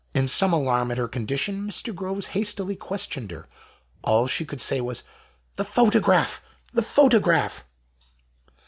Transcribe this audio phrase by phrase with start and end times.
[0.15, 1.93] In some alarm at her condition, Mr.
[1.93, 3.47] Groves hastily questioned her;
[4.03, 5.03] all she could say was:"
[5.57, 6.41] The photograph!
[6.73, 7.63] the photograph!